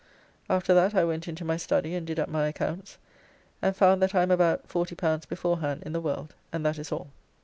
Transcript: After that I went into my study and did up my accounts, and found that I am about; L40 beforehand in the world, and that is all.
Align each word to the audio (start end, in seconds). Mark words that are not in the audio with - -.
After 0.49 0.73
that 0.73 0.95
I 0.95 1.03
went 1.03 1.27
into 1.27 1.45
my 1.45 1.57
study 1.57 1.93
and 1.93 2.07
did 2.07 2.17
up 2.19 2.27
my 2.27 2.47
accounts, 2.47 2.97
and 3.61 3.75
found 3.75 4.01
that 4.01 4.15
I 4.15 4.23
am 4.23 4.31
about; 4.31 4.67
L40 4.67 5.27
beforehand 5.27 5.83
in 5.85 5.93
the 5.93 6.01
world, 6.01 6.33
and 6.51 6.65
that 6.65 6.79
is 6.79 6.91
all. 6.91 7.11